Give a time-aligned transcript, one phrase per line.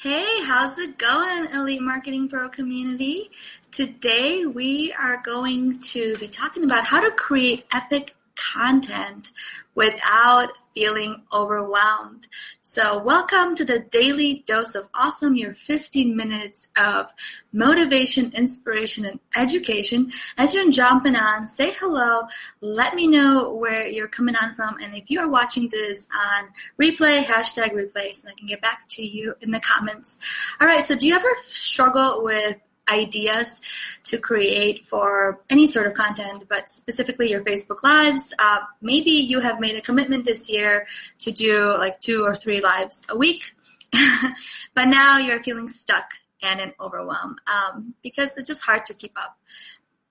[0.00, 3.32] Hey, how's it going, Elite Marketing Pro community?
[3.72, 9.32] Today we are going to be talking about how to create epic content
[9.74, 12.26] without feeling overwhelmed.
[12.62, 17.12] So welcome to the daily dose of awesome, your 15 minutes of
[17.52, 20.12] motivation, inspiration, and education.
[20.36, 22.22] As you're jumping on, say hello.
[22.60, 24.78] Let me know where you're coming on from.
[24.82, 26.48] And if you are watching this on
[26.80, 30.18] replay, hashtag replay, so I can get back to you in the comments.
[30.60, 30.84] All right.
[30.84, 32.56] So do you ever struggle with
[32.90, 33.60] ideas
[34.04, 38.32] to create for any sort of content, but specifically your Facebook Lives.
[38.38, 40.86] Uh, maybe you have made a commitment this year
[41.18, 43.52] to do like two or three lives a week,
[44.74, 46.04] but now you're feeling stuck
[46.42, 49.36] and in overwhelm um, because it's just hard to keep up.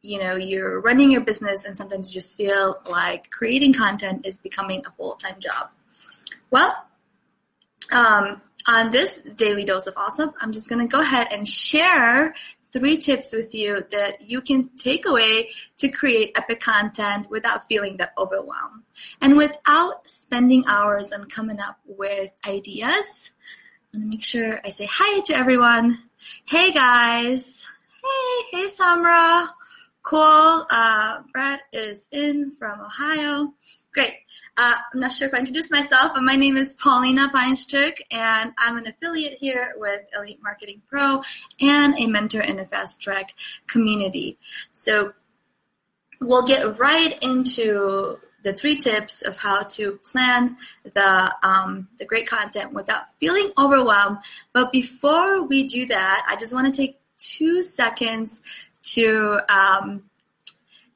[0.01, 4.37] You know, you're running your business, and sometimes you just feel like creating content is
[4.37, 5.69] becoming a full time job.
[6.51, 6.75] Well,
[7.91, 12.35] um, on this daily dose of awesome, I'm just going to go ahead and share
[12.71, 17.97] three tips with you that you can take away to create epic content without feeling
[17.97, 18.83] that overwhelm
[19.21, 23.31] and without spending hours on coming up with ideas.
[23.93, 26.03] I'm gonna make sure I say hi to everyone.
[26.45, 27.65] Hey guys.
[28.03, 29.47] Hey, hey Samra.
[30.03, 30.65] Cool.
[30.69, 33.53] Uh, Brett is in from Ohio.
[33.97, 34.13] Great.
[34.57, 38.53] Uh, I'm not sure if I introduced myself, but my name is Paulina Feinstruck, and
[38.55, 41.23] I'm an affiliate here with Elite Marketing Pro
[41.59, 43.33] and a mentor in the Fast Track
[43.65, 44.37] community.
[44.69, 45.13] So
[46.21, 52.27] we'll get right into the three tips of how to plan the um, the great
[52.27, 54.19] content without feeling overwhelmed.
[54.53, 58.43] But before we do that, I just want to take two seconds
[58.93, 60.03] to um,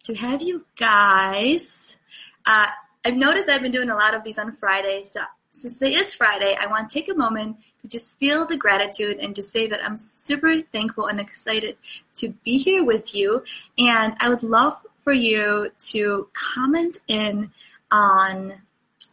[0.03, 1.97] to have you guys
[2.45, 2.67] uh,
[3.03, 5.11] I've noticed I've been doing a lot of these on Fridays.
[5.11, 8.57] So since it is Friday, I want to take a moment to just feel the
[8.57, 11.77] gratitude and just say that I'm super thankful and excited
[12.15, 13.43] to be here with you.
[13.77, 17.51] And I would love for you to comment in
[17.89, 18.61] on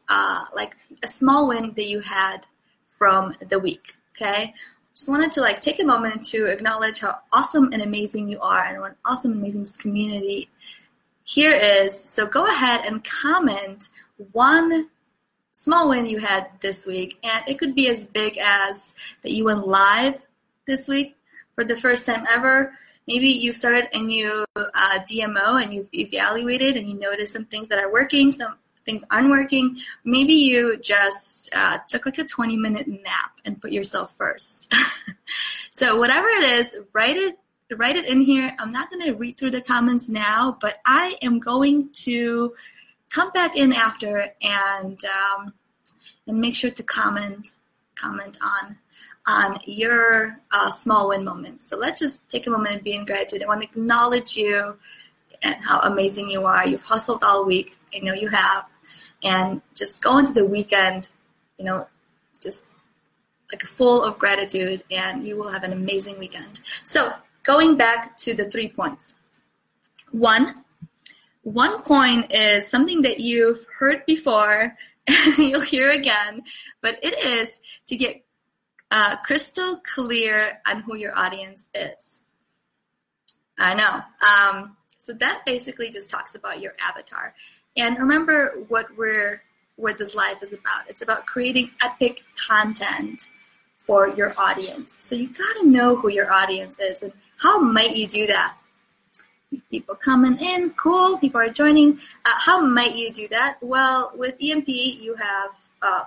[0.08, 2.46] uh, like a small win that you had
[2.90, 3.94] from the week.
[4.14, 4.54] Okay.
[4.94, 8.64] Just wanted to like take a moment to acknowledge how awesome and amazing you are
[8.64, 10.50] and what awesome and amazing this community
[11.28, 13.90] here is, so go ahead and comment
[14.32, 14.88] one
[15.52, 17.18] small win you had this week.
[17.22, 20.22] And it could be as big as that you went live
[20.66, 21.18] this week
[21.54, 22.72] for the first time ever.
[23.06, 27.68] Maybe you've started a new uh, DMO and you've evaluated and you noticed some things
[27.68, 28.54] that are working, some
[28.86, 29.76] things aren't working.
[30.04, 34.72] Maybe you just uh, took like a 20 minute nap and put yourself first.
[35.72, 37.38] so whatever it is, write it
[37.76, 38.54] write it in here.
[38.58, 42.54] I'm not going to read through the comments now, but I am going to
[43.10, 45.52] come back in after and um,
[46.26, 47.48] and make sure to comment
[47.94, 48.78] comment on
[49.26, 51.62] on your uh, small win moment.
[51.62, 53.42] So let's just take a moment and be in gratitude.
[53.42, 54.76] I want to acknowledge you
[55.42, 56.66] and how amazing you are.
[56.66, 57.76] You've hustled all week.
[57.94, 58.64] I know you have.
[59.22, 61.08] And just go into the weekend,
[61.58, 61.86] you know,
[62.40, 62.64] just
[63.52, 66.60] like full of gratitude and you will have an amazing weekend.
[66.84, 67.12] So
[67.48, 69.14] going back to the three points.
[70.12, 70.64] One,
[71.42, 74.76] one point is something that you've heard before,
[75.38, 76.42] you'll hear again,
[76.82, 78.22] but it is to get
[78.90, 82.22] uh, crystal clear on who your audience is.
[83.58, 84.02] I know.
[84.28, 87.34] Um, so that basically just talks about your avatar.
[87.78, 89.42] And remember what we're
[89.76, 90.82] what this live is about.
[90.88, 93.28] It's about creating epic content
[93.88, 94.98] for your audience.
[95.00, 98.54] So you got to know who your audience is and how might you do that?
[99.70, 101.16] People coming in, cool.
[101.16, 101.98] People are joining.
[102.26, 103.56] Uh, how might you do that?
[103.62, 105.50] Well, with EMP, you have
[105.80, 106.04] uh,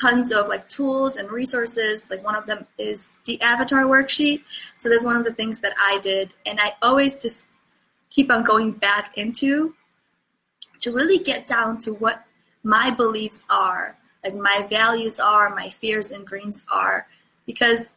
[0.00, 2.08] tons of like tools and resources.
[2.10, 4.42] Like one of them is the avatar worksheet.
[4.78, 7.48] So that's one of the things that I did, and I always just
[8.08, 9.74] keep on going back into
[10.78, 12.24] to really get down to what
[12.62, 17.06] my beliefs are like my values are, my fears and dreams are.
[17.46, 17.94] Because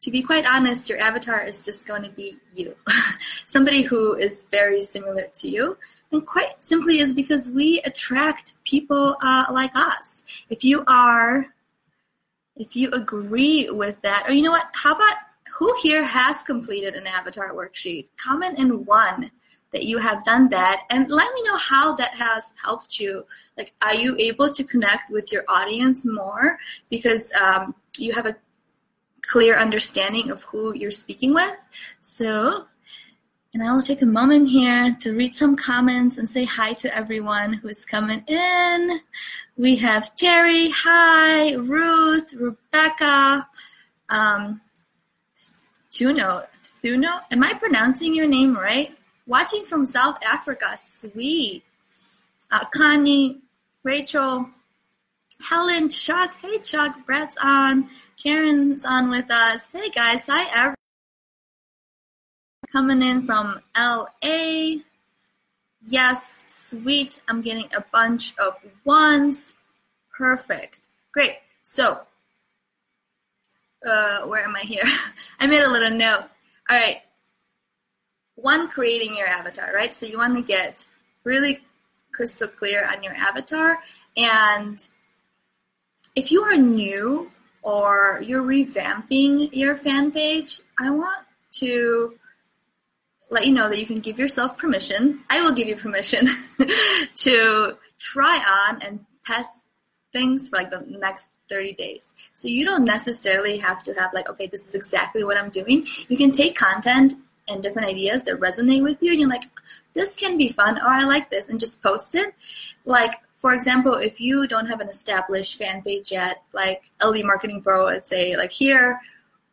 [0.00, 2.74] to be quite honest, your avatar is just going to be you.
[3.46, 5.76] Somebody who is very similar to you.
[6.10, 10.24] And quite simply is because we attract people uh, like us.
[10.48, 11.46] If you are,
[12.56, 15.16] if you agree with that, or you know what, how about
[15.52, 18.08] who here has completed an avatar worksheet?
[18.16, 19.30] Comment in one
[19.72, 20.82] that you have done that.
[20.90, 23.24] And let me know how that has helped you.
[23.56, 26.58] Like are you able to connect with your audience more?
[26.88, 28.36] Because um, you have a
[29.22, 31.56] clear understanding of who you're speaking with.
[32.00, 32.66] So
[33.52, 36.96] and I will take a moment here to read some comments and say hi to
[36.96, 39.00] everyone who's coming in.
[39.56, 43.48] We have Terry, hi, Ruth, Rebecca,
[44.08, 44.60] Um,
[45.92, 48.96] Thuno, Thuno, am I pronouncing your name right?
[49.30, 51.62] Watching from South Africa, sweet.
[52.50, 53.38] Uh, Connie,
[53.84, 54.50] Rachel,
[55.48, 57.88] Helen, Chuck, hey Chuck, Brett's on,
[58.20, 59.68] Karen's on with us.
[59.72, 60.74] Hey guys, hi everyone.
[62.72, 64.80] Coming in from LA.
[65.86, 67.20] Yes, sweet.
[67.28, 69.54] I'm getting a bunch of ones.
[70.12, 70.80] Perfect.
[71.12, 71.36] Great.
[71.62, 72.00] So,
[73.86, 74.82] uh, where am I here?
[75.38, 76.24] I made a little note.
[76.68, 77.02] All right.
[78.40, 79.92] One, creating your avatar, right?
[79.92, 80.86] So you want to get
[81.24, 81.60] really
[82.12, 83.78] crystal clear on your avatar.
[84.16, 84.86] And
[86.16, 87.30] if you are new
[87.62, 92.14] or you're revamping your fan page, I want to
[93.30, 95.20] let you know that you can give yourself permission.
[95.30, 96.28] I will give you permission
[97.16, 98.38] to try
[98.68, 99.66] on and test
[100.12, 102.14] things for like the next 30 days.
[102.34, 105.84] So you don't necessarily have to have like, okay, this is exactly what I'm doing.
[106.08, 107.14] You can take content
[107.50, 109.44] and different ideas that resonate with you and you're like,
[109.92, 112.34] this can be fun or I like this and just post it.
[112.84, 117.62] Like, for example, if you don't have an established fan page yet, like Elite Marketing
[117.62, 119.00] Pro, let's say, like here,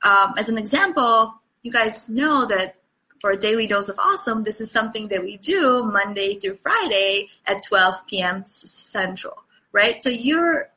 [0.04, 1.34] um, as an example,
[1.64, 2.76] you guys know that
[3.20, 7.30] for a daily dose of awesome, this is something that we do Monday through Friday
[7.46, 8.44] at 12 p.m.
[8.44, 10.04] Central, right?
[10.04, 10.70] So you're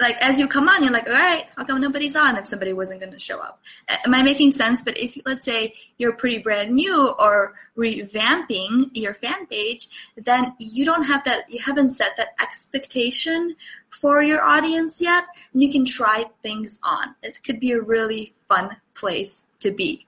[0.00, 2.72] like as you come on, you're like, all right, how come nobody's on if somebody
[2.72, 3.60] wasn't going to show up?
[4.04, 4.80] Am I making sense?
[4.80, 10.84] But if let's say you're pretty brand new or revamping your fan page, then you
[10.84, 13.56] don't have that, you haven't set that expectation
[13.90, 17.14] for your audience yet, and you can try things on.
[17.22, 20.06] It could be a really fun place to be.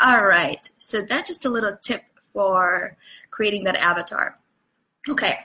[0.00, 2.02] All right, so that's just a little tip
[2.32, 2.96] for
[3.30, 4.38] creating that avatar.
[5.08, 5.38] Okay,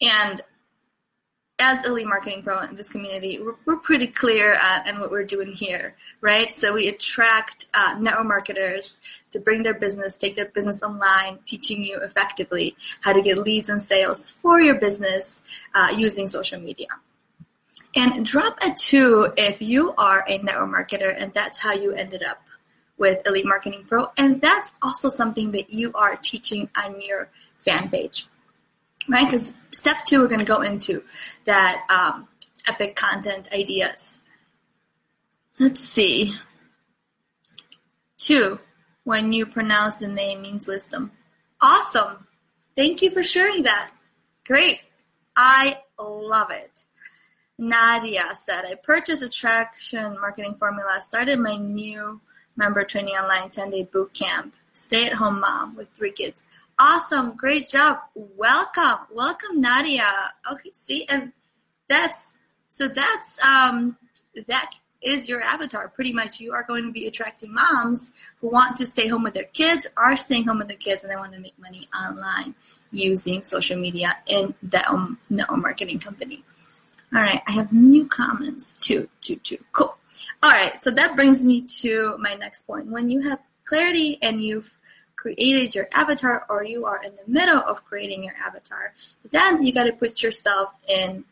[0.00, 0.42] and
[1.58, 5.52] as Elite Marketing Pro in this community, we're, we're pretty clear at, what we're doing
[5.52, 6.54] here, right?
[6.54, 9.00] So we attract uh, network marketers
[9.32, 13.68] to bring their business, take their business online, teaching you effectively how to get leads
[13.68, 15.42] and sales for your business
[15.74, 16.88] uh, using social media.
[17.96, 22.22] And drop a two if you are a network marketer and that's how you ended
[22.22, 22.40] up
[22.98, 24.10] with Elite Marketing Pro.
[24.16, 28.28] And that's also something that you are teaching on your fan page
[29.08, 29.24] right?
[29.24, 31.02] Because step two, we're going to go into
[31.44, 32.28] that um,
[32.66, 34.20] epic content ideas.
[35.58, 36.34] Let's see.
[38.18, 38.58] Two,
[39.04, 41.12] when you pronounce the name means wisdom.
[41.60, 42.26] Awesome.
[42.76, 43.90] Thank you for sharing that.
[44.46, 44.80] Great.
[45.36, 46.84] I love it.
[47.58, 52.20] Nadia said, I purchased attraction marketing formula, started my new
[52.56, 56.44] member training online 10 day boot camp, stay at home mom with three kids.
[56.78, 57.36] Awesome.
[57.36, 57.98] Great job.
[58.14, 59.00] Welcome.
[59.12, 60.32] Welcome, Nadia.
[60.52, 61.32] Okay, see, and
[61.88, 62.34] that's,
[62.68, 63.96] so that's, um,
[64.46, 64.72] that
[65.02, 65.88] is your avatar.
[65.88, 69.34] Pretty much you are going to be attracting moms who want to stay home with
[69.34, 72.54] their kids, are staying home with their kids, and they want to make money online
[72.92, 76.44] using social media in their own, marketing company.
[77.14, 78.72] All right, I have new comments.
[78.74, 79.58] Two, two, two.
[79.72, 79.96] Cool.
[80.42, 82.86] All right, so that brings me to my next point.
[82.86, 84.77] When you have clarity and you've
[85.18, 88.94] created your avatar or you are in the middle of creating your avatar,
[89.30, 91.24] then you got to put yourself in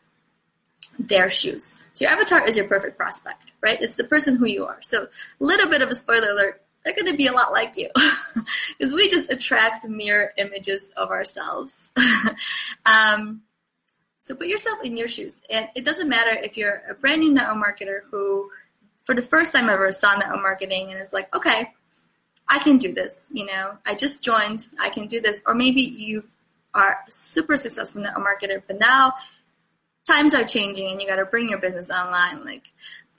[0.98, 1.80] their shoes.
[1.92, 3.80] So your avatar is your perfect prospect, right?
[3.80, 4.78] It's the person who you are.
[4.82, 7.76] So a little bit of a spoiler alert, they're going to be a lot like
[7.76, 7.90] you
[8.78, 11.92] because we just attract mirror images of ourselves.
[12.86, 13.42] um,
[14.18, 15.42] so put yourself in your shoes.
[15.48, 18.50] And it doesn't matter if you're a brand new network marketer who,
[19.04, 21.72] for the first time ever, saw network marketing and is like, okay,
[22.48, 25.42] I can do this, you know, I just joined, I can do this.
[25.46, 26.22] Or maybe you
[26.74, 29.14] are super successful a marketer, but now
[30.06, 32.44] times are changing and you got to bring your business online.
[32.44, 32.72] Like,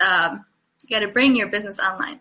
[0.05, 0.45] um,
[0.83, 2.19] you got to bring your business online.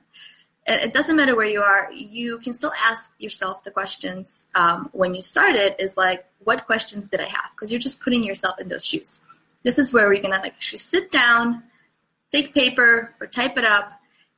[0.66, 1.92] It, it, doesn't matter where you are.
[1.92, 5.80] You can still ask yourself the questions um, when you started.
[5.80, 7.50] Is like, what questions did I have?
[7.54, 9.20] Because you're just putting yourself in those shoes.
[9.62, 11.62] This is where we're gonna like actually sit down,
[12.32, 13.92] take paper or type it up.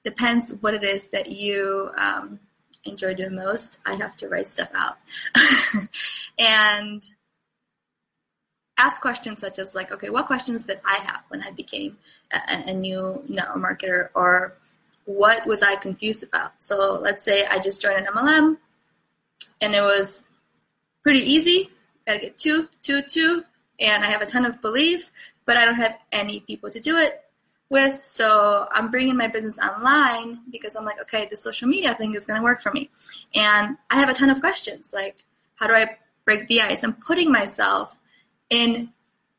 [0.04, 2.40] Depends what it is that you um,
[2.84, 4.98] enjoy doing most, I have to write stuff out.
[6.38, 7.04] and
[8.78, 11.98] ask questions such as like, okay, what questions did I have when I became
[12.32, 14.54] a, a new network marketer or
[15.04, 16.52] what was I confused about?
[16.62, 18.56] So let's say I just joined an MLM
[19.60, 20.22] and it was
[21.02, 21.70] pretty easy.
[22.06, 23.44] I gotta get two, two, two,
[23.80, 25.10] and I have a ton of belief,
[25.44, 27.24] but I don't have any people to do it
[27.70, 28.04] with.
[28.04, 32.24] So I'm bringing my business online because I'm like, okay, the social media thing is
[32.24, 32.90] going to work for me.
[33.34, 35.24] And I have a ton of questions like,
[35.56, 36.82] how do I break the ice?
[36.82, 37.98] I'm putting myself
[38.50, 38.92] in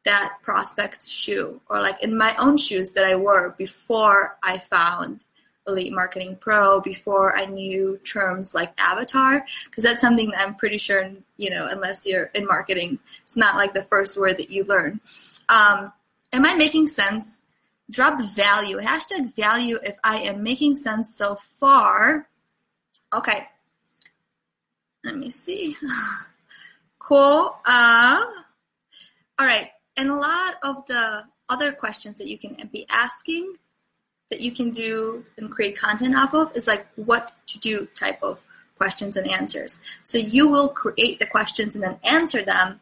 [0.06, 5.24] that prospect shoe or like in my own shoes that I wore before I found
[5.68, 10.78] Elite Marketing Pro, before I knew terms like avatar, because that's something that I'm pretty
[10.78, 14.64] sure, you know, unless you're in marketing, it's not like the first word that you
[14.64, 15.00] learn.
[15.48, 15.92] Um,
[16.34, 17.42] am I making sense?
[17.90, 22.28] Drop value, hashtag value if I am making sense so far.
[23.14, 23.48] Okay.
[25.04, 25.76] Let me see.
[27.00, 27.56] Cool.
[27.66, 28.26] Uh,
[29.40, 29.70] all right.
[29.98, 33.56] And a lot of the other questions that you can be asking
[34.30, 38.22] that you can do and create content off of is like what to do type
[38.22, 38.40] of
[38.78, 39.80] questions and answers.
[40.04, 42.80] So you will create the questions and then answer them,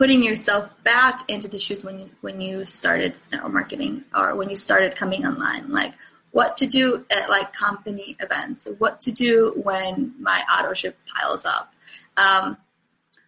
[0.00, 4.48] putting yourself back into the shoes when you when you started network marketing or when
[4.48, 5.70] you started coming online.
[5.70, 5.92] Like
[6.30, 11.44] what to do at like company events, what to do when my auto ship piles
[11.44, 11.74] up,
[12.16, 12.56] um,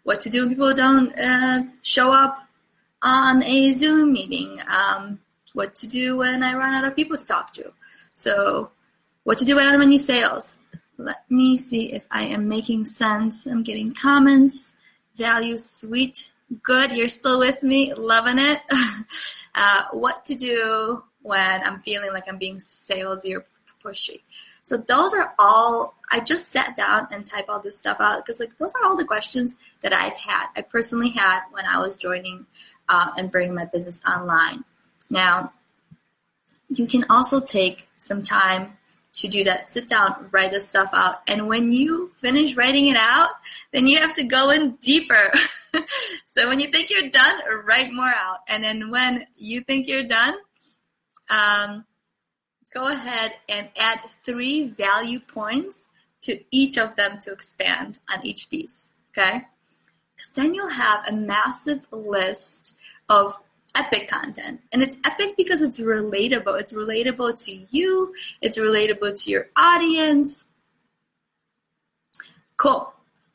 [0.04, 2.48] what to do when people don't uh, show up
[3.02, 5.20] on a Zoom meeting, um,
[5.52, 7.70] what to do when I run out of people to talk to.
[8.14, 8.70] So,
[9.24, 10.56] what to do when I don't have any sales.
[10.96, 13.44] Let me see if I am making sense.
[13.44, 14.74] I'm getting comments.
[15.16, 16.92] Value, sweet, good.
[16.92, 18.60] You're still with me, loving it.
[19.54, 23.44] uh, what to do when I'm feeling like I'm being salesy or
[23.82, 24.20] pushy.
[24.64, 28.38] So those are all, I just sat down and type all this stuff out because
[28.38, 30.46] like those are all the questions that I've had.
[30.56, 32.46] I personally had when I was joining
[32.88, 34.64] uh, and bringing my business online.
[35.10, 35.52] Now,
[36.68, 38.78] you can also take some time
[39.14, 39.68] to do that.
[39.68, 41.20] Sit down, write this stuff out.
[41.26, 43.30] And when you finish writing it out,
[43.72, 45.32] then you have to go in deeper.
[46.24, 48.38] so when you think you're done, write more out.
[48.48, 50.34] And then when you think you're done,
[51.28, 51.84] um,
[52.72, 55.88] go ahead and add three value points
[56.22, 58.92] to each of them to expand on each piece.
[59.10, 59.42] Okay?
[60.16, 62.74] Because then you'll have a massive list
[63.08, 63.36] of
[63.74, 64.60] epic content.
[64.72, 66.60] And it's epic because it's relatable.
[66.60, 70.46] It's relatable to you, it's relatable to your audience.
[72.56, 72.92] Cool.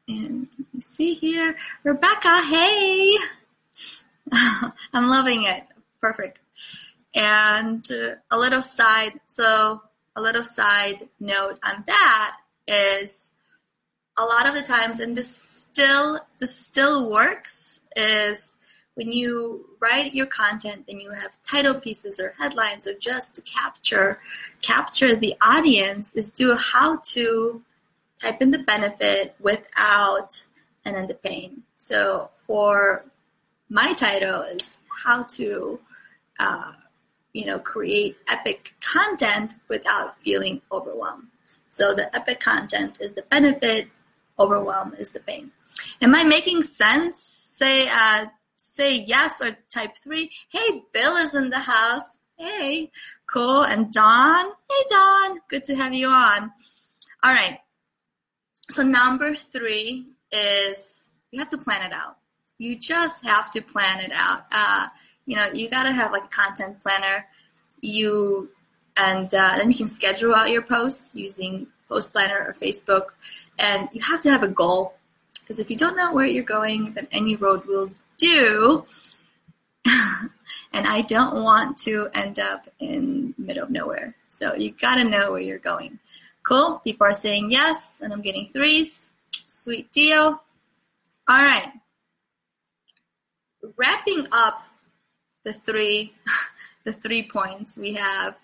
[0.08, 3.18] And you see here, Rebecca, hey!
[4.94, 5.64] I'm loving it.
[6.02, 6.40] Perfect.
[7.14, 9.82] And uh, a little side, so
[10.16, 13.32] a little side note on that is
[14.18, 18.57] a lot of the times, and this still this still works, is
[18.98, 23.42] when you write your content and you have title pieces or headlines or just to
[23.44, 24.20] capture
[24.64, 27.62] capture the audience is do how to
[28.20, 30.44] type in the benefit without
[30.84, 31.62] and then the pain.
[31.78, 33.06] So for
[33.70, 35.80] my title is how to
[36.40, 36.72] uh,
[37.34, 41.28] you know, create epic content without feeling overwhelmed.
[41.68, 43.90] So the epic content is the benefit,
[44.40, 45.52] overwhelm is the pain.
[46.02, 47.22] Am I making sense?
[47.22, 48.26] Say, uh,
[48.58, 50.32] say yes or type three.
[50.50, 52.20] Hey, Bill is in the house.
[52.36, 52.92] Hey,
[53.32, 53.64] cool.
[53.64, 54.48] And Don.
[54.48, 55.40] Hey, Don.
[55.48, 56.52] Good to have you on.
[57.24, 57.60] All right.
[58.70, 62.18] So number three is you have to plan it out.
[62.58, 64.42] You just have to plan it out.
[64.52, 64.88] Uh,
[65.26, 67.26] you know, you gotta have like a content planner.
[67.82, 68.50] You
[68.98, 73.10] and uh, then you can schedule out your posts using Post Planner or Facebook,
[73.60, 74.96] and you have to have a goal
[75.48, 78.86] because if you don't know where you're going, then any road will do.
[79.86, 84.16] and I don't want to end up in middle of nowhere.
[84.30, 86.00] So you gotta know where you're going.
[86.44, 86.80] Cool.
[86.84, 89.12] People are saying yes, and I'm getting threes.
[89.48, 90.42] Sweet deal.
[91.28, 91.72] All right.
[93.76, 94.62] Wrapping up
[95.44, 96.14] the three
[96.84, 98.36] the three points we have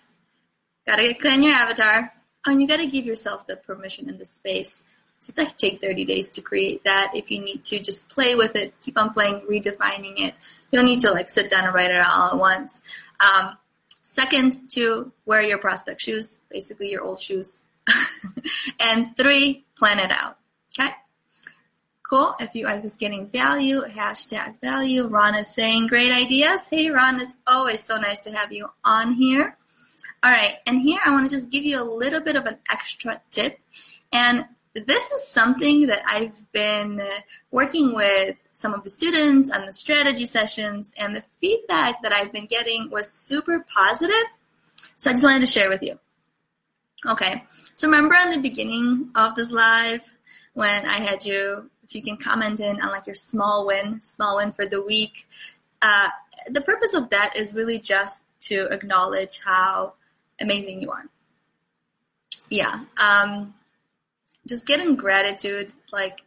[0.86, 2.12] gotta get clear on your avatar
[2.46, 4.82] and you gotta give yourself the permission and the space
[5.26, 8.56] just like take 30 days to create that if you need to just play with
[8.56, 10.34] it keep on playing redefining it
[10.70, 12.80] you don't need to like sit down and write it all at once
[13.20, 13.56] um,
[14.02, 17.62] second to wear your prospect shoes basically your old shoes
[18.80, 20.38] and three plan it out
[20.72, 20.90] okay
[22.04, 22.34] Cool.
[22.38, 25.06] If you are just getting value, hashtag value.
[25.06, 26.60] Ron is saying great ideas.
[26.68, 29.56] Hey, Ron, it's always so nice to have you on here.
[30.22, 30.56] All right.
[30.66, 33.58] And here I want to just give you a little bit of an extra tip.
[34.12, 37.00] And this is something that I've been
[37.50, 42.32] working with some of the students on the strategy sessions, and the feedback that I've
[42.32, 44.26] been getting was super positive.
[44.96, 45.98] So I just wanted to share with you.
[47.06, 47.44] Okay.
[47.74, 50.12] So remember in the beginning of this live
[50.54, 54.36] when I had you if you can comment in on like your small win, small
[54.36, 55.26] win for the week.
[55.82, 56.08] Uh,
[56.48, 59.94] the purpose of that is really just to acknowledge how
[60.40, 61.04] amazing you are.
[62.48, 62.80] Yeah.
[62.96, 63.54] Um,
[64.46, 66.22] just getting gratitude, like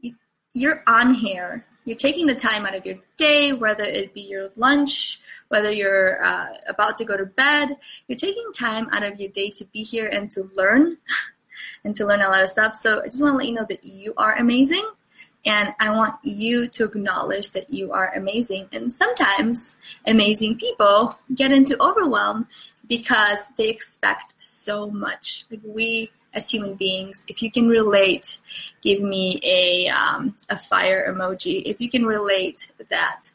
[0.00, 0.12] you,
[0.52, 4.46] you're on here you're taking the time out of your day, whether it be your
[4.56, 7.76] lunch, whether you're uh, about to go to bed,
[8.08, 10.96] you're taking time out of your day to be here and to learn
[11.84, 12.74] and to learn a lot of stuff.
[12.74, 14.84] So I just want to let you know that you are amazing
[15.44, 18.68] and I want you to acknowledge that you are amazing.
[18.72, 19.76] And sometimes
[20.06, 22.48] amazing people get into overwhelm
[22.88, 25.44] because they expect so much.
[25.50, 28.38] Like we as human beings, if you can relate,
[28.82, 31.62] give me a um, a fire emoji.
[31.64, 33.30] If you can relate that,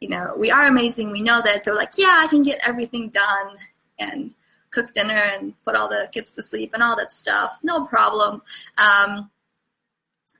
[0.00, 1.10] you know, we are amazing.
[1.10, 1.64] We know that.
[1.64, 3.56] So like, yeah, I can get everything done
[3.98, 4.34] and
[4.70, 7.58] cook dinner and put all the kids to sleep and all that stuff.
[7.62, 8.42] No problem.
[8.78, 9.30] Um,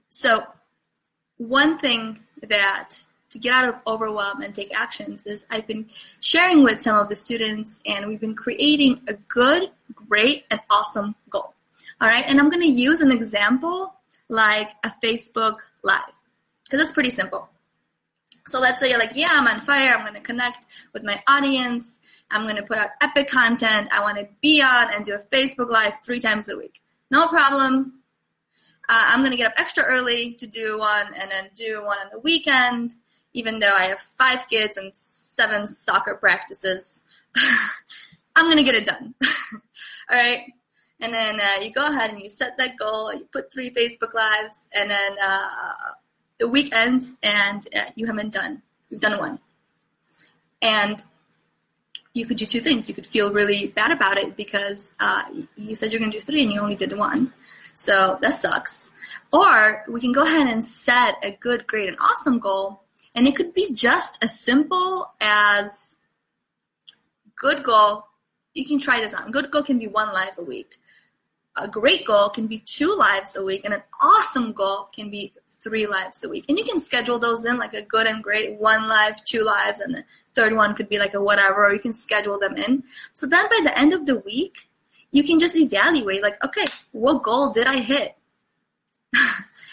[0.08, 0.44] so
[1.36, 5.86] one thing that to get out of overwhelm and take actions is I've been
[6.20, 11.14] sharing with some of the students and we've been creating a good, great, and awesome
[11.30, 11.54] goal.
[12.00, 12.24] All right.
[12.26, 13.94] And I'm going to use an example
[14.28, 16.00] like a Facebook Live
[16.64, 17.48] because it's pretty simple.
[18.46, 19.94] So let's say you're like, yeah, I'm on fire.
[19.94, 22.00] I'm going to connect with my audience.
[22.30, 23.88] I'm going to put out epic content.
[23.92, 26.82] I want to be on and do a Facebook Live three times a week.
[27.10, 28.00] No problem.
[28.88, 31.98] Uh, I'm going to get up extra early to do one and then do one
[31.98, 32.94] on the weekend,
[33.32, 37.02] even though I have five kids and seven soccer practices.
[38.36, 39.14] I'm going to get it done.
[40.10, 40.52] All right.
[41.02, 43.12] And then uh, you go ahead and you set that goal.
[43.12, 45.92] You put three Facebook Lives, and then uh,
[46.38, 48.62] the week ends and uh, you haven't done.
[48.88, 49.38] You've done one.
[50.60, 51.02] And
[52.14, 52.88] you could do two things.
[52.88, 55.24] You could feel really bad about it because uh,
[55.56, 57.32] you said you're going to do three and you only did one.
[57.74, 58.90] So that sucks.
[59.32, 62.82] Or we can go ahead and set a good, great, and awesome goal.
[63.14, 65.96] And it could be just as simple as
[67.36, 68.06] good goal.
[68.54, 69.30] You can try this on.
[69.30, 70.78] Good goal can be one live a week.
[71.56, 73.64] A great goal can be two lives a week.
[73.64, 75.32] And an awesome goal can be
[75.62, 76.46] three lives a week.
[76.48, 79.80] And you can schedule those in like a good and great one live, two lives,
[79.80, 80.04] and the
[80.34, 82.84] third one could be like a whatever, or you can schedule them in.
[83.14, 84.68] So then by the end of the week,
[85.12, 88.16] you can just evaluate like, okay, what goal did I hit?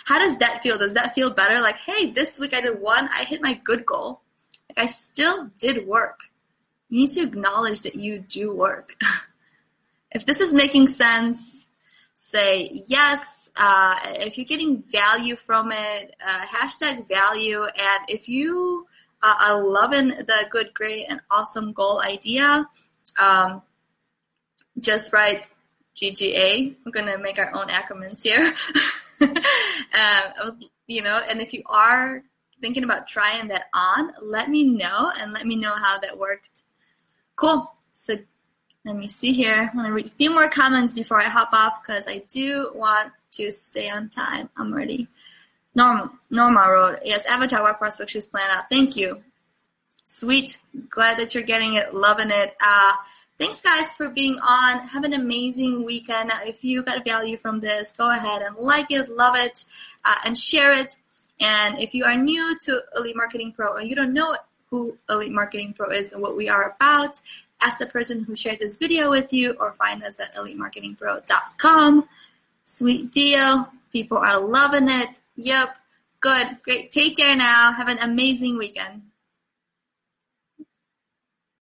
[0.06, 0.78] How does that feel?
[0.78, 1.60] Does that feel better?
[1.60, 4.22] Like, hey, this week I did one, I hit my good goal.
[4.70, 6.20] Like I still did work.
[6.90, 8.96] You need to acknowledge that you do work.
[10.12, 11.68] if this is making sense,
[12.14, 13.50] say yes.
[13.56, 17.64] Uh, if you're getting value from it, uh, hashtag value.
[17.64, 18.88] And if you
[19.22, 22.68] uh, are loving the good, great, and awesome goal idea,
[23.18, 23.62] um,
[24.80, 25.50] just write
[25.96, 26.76] GGA.
[26.86, 28.54] We're going to make our own acronyms here.
[29.22, 32.24] um, you know, and if you are
[32.62, 36.64] thinking about trying that on, let me know and let me know how that worked.
[37.40, 37.72] Cool.
[37.94, 38.18] So
[38.84, 39.70] let me see here.
[39.72, 42.72] I'm going to read a few more comments before I hop off because I do
[42.76, 44.50] want to stay on time.
[44.58, 45.08] I'm ready.
[45.74, 47.00] Normal, Norma Road.
[47.06, 48.66] Yes, Avatar Work Prospect Shoes plan out.
[48.70, 49.24] Thank you.
[50.04, 50.58] Sweet.
[50.90, 51.94] Glad that you're getting it.
[51.94, 52.58] Loving it.
[52.62, 52.94] Uh,
[53.38, 54.80] Thanks, guys, for being on.
[54.90, 56.30] Have an amazing weekend.
[56.44, 59.64] If you got value from this, go ahead and like it, love it,
[60.04, 60.98] uh, and share it.
[61.40, 64.36] And if you are new to Elite Marketing Pro or you don't know
[64.72, 67.22] who Elite Marketing Pro is and what we are about,
[67.62, 72.08] ask the person who shared this video with you or find us at elitemarketingpro.com.
[72.64, 73.68] Sweet deal.
[73.92, 75.10] People are loving it.
[75.36, 75.78] Yep.
[76.22, 76.58] Good.
[76.64, 76.92] Great.
[76.92, 77.72] Take care now.
[77.72, 79.04] Have an amazing weekend.